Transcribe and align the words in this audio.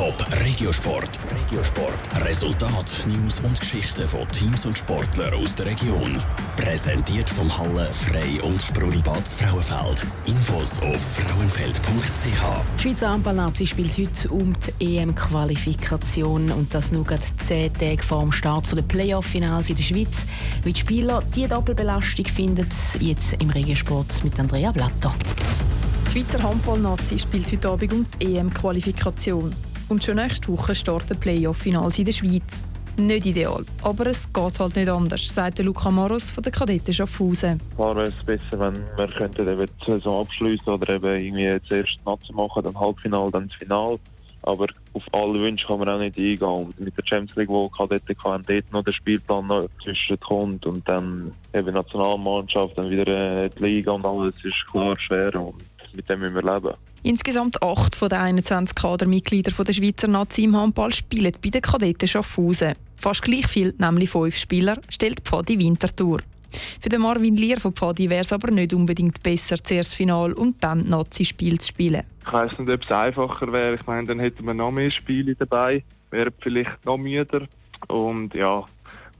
Top 0.00 0.16
Regiosport. 0.46 1.10
Regiosport. 1.30 2.24
Resultat, 2.24 3.04
News 3.06 3.38
und 3.40 3.60
Geschichten 3.60 4.08
von 4.08 4.26
Teams 4.28 4.64
und 4.64 4.78
Sportlern 4.78 5.34
aus 5.34 5.54
der 5.56 5.66
Region. 5.66 6.22
Präsentiert 6.56 7.28
vom 7.28 7.54
Halle 7.58 7.86
Frei 7.92 8.40
und 8.42 8.62
Sprudelbad 8.62 9.28
Frauenfeld. 9.28 10.06
Infos 10.24 10.78
auf 10.78 11.02
frauenfeld.ch. 11.02 12.78
Die 12.78 12.82
Schweizer 12.82 13.10
Handballnazi 13.10 13.66
spielt 13.66 13.98
heute 13.98 14.30
um 14.30 14.54
die 14.80 14.96
EM-Qualifikation 14.96 16.50
und 16.50 16.72
das 16.72 16.92
nur 16.92 17.04
gerade 17.04 17.20
zehn 17.46 17.70
Tage 17.74 18.02
vor 18.02 18.22
dem 18.22 18.32
Start 18.32 18.74
der 18.74 18.80
Playoff-Finals 18.80 19.68
in 19.68 19.76
der 19.76 19.82
Schweiz. 19.82 20.24
Wie 20.62 20.72
die 20.72 20.80
Spieler 20.80 21.22
diese 21.36 21.48
Doppelbelastung 21.48 22.24
finden, 22.24 22.66
jetzt 23.00 23.34
im 23.34 23.50
Regiosport 23.50 24.24
mit 24.24 24.40
Andrea 24.40 24.72
Blatter. 24.72 25.14
Die 26.06 26.12
Schweizer 26.12 26.42
Handball-Nazi 26.42 27.18
spielt 27.18 27.52
heute 27.52 27.68
Abend 27.68 27.92
um 27.92 28.06
die 28.18 28.36
EM-Qualifikation. 28.36 29.54
Und 29.90 30.04
schon 30.04 30.14
nächste 30.14 30.46
Woche 30.52 30.72
starten 30.72 31.18
Playoff-Finals 31.18 31.98
in 31.98 32.04
der 32.04 32.12
Schweiz. 32.12 32.64
Nicht 32.96 33.26
ideal, 33.26 33.64
aber 33.82 34.06
es 34.06 34.32
geht 34.32 34.60
halt 34.60 34.76
nicht 34.76 34.88
anders, 34.88 35.34
sagt 35.34 35.58
Luca 35.58 35.90
Maros 35.90 36.30
von 36.30 36.44
der 36.44 36.52
Kadetten 36.52 36.94
Schaffhausen. 36.94 37.60
Klar 37.74 37.96
wäre 37.96 38.06
es 38.06 38.24
besser, 38.24 38.60
wenn 38.60 38.74
wir 38.96 39.08
könnten 39.08 39.48
eben 39.48 39.66
die 39.66 39.90
Saison 39.90 40.20
abschließen 40.20 40.72
oder 40.72 40.94
eben 40.94 41.06
irgendwie 41.06 41.66
zuerst 41.66 41.98
Nazi 42.06 42.32
machen, 42.32 42.62
dann 42.62 42.78
Halbfinale, 42.78 43.32
dann 43.32 43.48
das 43.48 43.56
Finale. 43.56 43.98
Aber 44.42 44.68
auf 44.92 45.02
alle 45.10 45.40
Wünsche 45.40 45.66
kann 45.66 45.80
man 45.80 45.88
auch 45.88 45.98
nicht 45.98 46.16
eingehen. 46.16 46.42
Und 46.42 46.78
mit 46.78 46.96
der 46.96 47.04
Champions 47.04 47.34
League, 47.36 47.48
wo 47.48 47.68
Kadetten 47.68 48.16
kann, 48.16 48.44
dort 48.46 48.72
noch 48.72 48.84
der 48.84 48.92
Spielplan 48.92 49.48
noch 49.48 49.68
zwischen 49.82 50.18
und 50.28 50.88
dann 50.88 51.32
eben 51.52 51.74
Nationalmannschaft, 51.74 52.78
dann 52.78 52.90
wieder 52.90 53.08
äh, 53.08 53.50
die 53.50 53.62
Liga 53.62 53.90
und 53.90 54.06
alles 54.06 54.34
ist 54.44 54.66
klar 54.70 54.96
schwer. 54.98 55.34
Und 55.34 55.56
mit 55.94 56.08
dem 56.08 56.20
müssen 56.20 56.36
wir 56.36 56.42
leben. 56.42 56.74
Insgesamt 57.02 57.62
acht 57.62 57.96
von 57.96 58.10
den 58.10 58.18
21 58.18 58.74
Kadermitgliedern 58.74 59.54
der 59.64 59.72
Schweizer 59.72 60.06
Nazi 60.06 60.44
im 60.44 60.56
Handball 60.56 60.92
spielen 60.92 61.32
bei 61.42 61.48
den 61.48 61.62
Kadetten 61.62 62.06
Schaffhausen. 62.06 62.74
Fast 62.96 63.22
gleich 63.22 63.46
viel, 63.46 63.74
nämlich 63.78 64.10
fünf 64.10 64.36
Spieler, 64.36 64.78
stellt 64.90 65.20
Pfadi 65.20 65.58
Winterthur. 65.58 66.20
Für 66.80 66.88
den 66.88 67.00
Marvin 67.00 67.36
Lier 67.36 67.58
von 67.58 67.72
Pfadi 67.72 68.10
wäre 68.10 68.22
es 68.22 68.32
aber 68.32 68.50
nicht 68.50 68.74
unbedingt 68.74 69.22
besser, 69.22 69.62
zuerst 69.62 69.94
Final 69.94 70.32
und 70.32 70.62
dann 70.62 70.88
Nazi-Spiel 70.88 71.58
zu 71.58 71.68
spielen. 71.68 72.02
Ich 72.26 72.32
weiss 72.32 72.58
nicht, 72.58 72.70
ob 72.70 72.82
es 72.82 72.90
einfacher 72.90 73.50
wäre. 73.52 73.76
Ich 73.76 73.86
meine, 73.86 74.06
dann 74.06 74.20
hätten 74.20 74.44
wir 74.44 74.52
noch 74.52 74.70
mehr 74.70 74.90
Spiele 74.90 75.34
dabei, 75.34 75.82
wären 76.10 76.34
vielleicht 76.40 76.84
noch 76.84 76.98
müder. 76.98 77.46
Und 77.88 78.34
ja, 78.34 78.64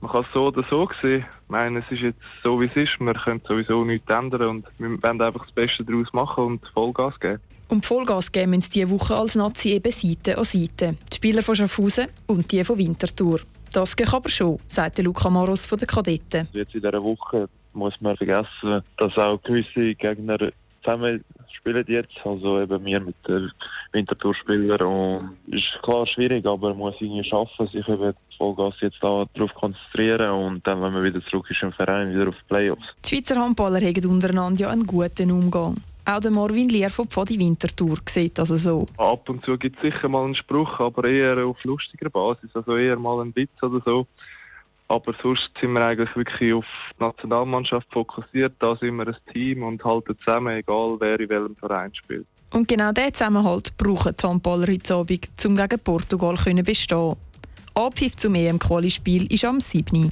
man 0.00 0.10
kann 0.10 0.22
es 0.22 0.32
so 0.32 0.46
oder 0.46 0.64
so 0.68 0.88
sehen. 1.02 1.24
Ich 1.44 1.48
meine, 1.48 1.80
es 1.80 1.90
ist 1.90 2.02
jetzt 2.02 2.20
so, 2.42 2.60
wie 2.60 2.66
es 2.66 2.76
ist. 2.76 3.00
Wir 3.00 3.14
können 3.14 3.40
sowieso 3.46 3.84
nichts 3.84 4.10
ändern 4.10 4.48
und 4.48 4.66
wir 4.78 5.02
wollen 5.02 5.20
einfach 5.20 5.44
das 5.44 5.52
Beste 5.52 5.84
daraus 5.84 6.12
machen 6.12 6.44
und 6.44 6.66
Vollgas 6.68 7.18
geben. 7.20 7.40
Um 7.68 7.82
Vollgas 7.82 8.32
geben 8.32 8.50
müssen 8.50 8.70
diese 8.72 8.90
Woche 8.90 9.14
als 9.14 9.34
Nazi 9.34 9.70
eben 9.70 9.92
Seite 9.92 10.36
an 10.36 10.44
Seite. 10.44 10.96
Die 11.12 11.16
Spieler 11.16 11.42
von 11.42 11.54
Schaffhausen 11.54 12.08
und 12.26 12.50
die 12.50 12.64
von 12.64 12.78
Winterthur. 12.78 13.40
Das 13.72 13.94
geht 13.94 14.12
aber 14.12 14.28
schon, 14.28 14.58
sagt 14.66 14.98
Luca 14.98 15.30
Maros 15.30 15.66
von 15.66 15.78
den 15.78 15.86
Kadetten. 15.86 16.48
Jetzt 16.52 16.74
in 16.74 16.82
dieser 16.82 17.02
Woche 17.02 17.48
muss 17.72 18.00
man 18.00 18.16
vergessen, 18.16 18.82
dass 18.96 19.16
auch 19.16 19.40
gewisse 19.42 19.94
Gegner 19.94 20.50
zusammen 20.82 21.24
spielen 21.52 21.84
jetzt, 21.88 22.18
also 22.24 22.60
eben 22.60 22.84
wir 22.84 23.00
mit 23.00 23.16
den 23.26 23.50
Winterthur-Spielern 23.92 24.82
und 24.82 25.36
ist 25.46 25.78
klar 25.82 26.06
schwierig, 26.06 26.46
aber 26.46 26.70
man 26.70 26.78
muss 26.78 27.00
irgendwie 27.00 27.24
schaffen, 27.24 27.66
sich 27.66 27.86
eben 27.88 28.14
Vollgas 28.36 28.80
jetzt 28.80 29.02
da 29.02 29.24
darauf 29.34 29.54
konzentrieren 29.54 30.30
und 30.30 30.66
dann, 30.66 30.80
wenn 30.82 30.92
man 30.92 31.04
wieder 31.04 31.20
zurück 31.22 31.50
ist 31.50 31.62
im 31.62 31.72
Verein, 31.72 32.14
wieder 32.14 32.28
auf 32.28 32.36
die 32.36 32.48
Playoffs. 32.48 32.94
Die 33.04 33.08
Schweizer 33.08 33.40
Handballer 33.40 33.80
haben 33.80 34.10
untereinander 34.10 34.60
ja 34.60 34.70
einen 34.70 34.86
guten 34.86 35.30
Umgang. 35.30 35.76
Auch 36.04 36.20
der 36.20 36.30
Marvin 36.30 36.68
Lier 36.68 36.90
von 36.90 37.06
Pfadi 37.06 37.38
Winterthur 37.38 37.98
sieht 38.08 38.38
das 38.38 38.48
so. 38.48 38.86
Ab 38.96 39.28
und 39.28 39.44
zu 39.44 39.56
gibt 39.58 39.76
es 39.76 39.82
sicher 39.82 40.08
mal 40.08 40.24
einen 40.24 40.34
Spruch, 40.34 40.80
aber 40.80 41.04
eher 41.04 41.46
auf 41.46 41.62
lustiger 41.64 42.10
Basis, 42.10 42.50
also 42.54 42.76
eher 42.76 42.98
mal 42.98 43.20
ein 43.20 43.36
Witz 43.36 43.62
oder 43.62 43.80
so. 43.84 44.06
Aber 44.90 45.14
sonst 45.22 45.52
sind 45.60 45.72
wir 45.72 45.86
eigentlich 45.86 46.14
wirklich 46.16 46.52
auf 46.52 46.66
die 46.98 47.04
Nationalmannschaft 47.04 47.86
fokussiert. 47.92 48.54
Da 48.58 48.74
sind 48.74 48.96
wir 48.96 49.06
ein 49.06 49.16
Team 49.32 49.62
und 49.62 49.84
halten 49.84 50.18
zusammen, 50.18 50.56
egal 50.56 50.96
wer 50.98 51.20
in 51.20 51.28
welchem 51.28 51.54
Verein 51.54 51.94
spielt. 51.94 52.26
Und 52.50 52.66
genau 52.66 52.90
diesen 52.90 53.14
Zusammenhalt 53.14 53.76
brauchen 53.76 54.16
die 54.20 54.26
Handballer 54.26 54.66
heute 54.66 54.94
Abend, 54.94 55.28
um 55.44 55.56
gegen 55.56 55.78
Portugal 55.78 56.36
zu 56.36 56.54
bestehen. 56.56 57.16
Abpfiff 57.74 58.16
zum 58.16 58.34
EM-Quali-Spiel 58.34 59.32
ist 59.32 59.44
am 59.44 59.60
7. 59.60 60.10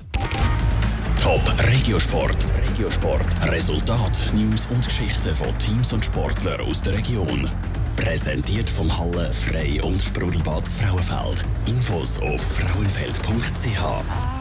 Top 1.20 1.42
Regiosport. 1.58 2.36
Regiosport. 2.70 3.26
Resultat, 3.50 4.32
News 4.32 4.68
und 4.70 4.84
Geschichten 4.86 5.34
von 5.34 5.58
Teams 5.58 5.92
und 5.92 6.04
Sportlern 6.04 6.60
aus 6.60 6.82
der 6.82 6.92
Region. 6.94 7.50
Präsentiert 7.96 8.70
vom 8.70 8.96
Halle 8.96 9.32
Frei 9.32 9.82
und 9.82 10.00
Sprudelbad 10.00 10.68
Frauenfeld. 10.68 11.44
Infos 11.66 12.16
auf 12.22 12.40
frauenfeld.ch. 12.40 14.37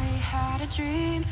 dream. 0.70 1.26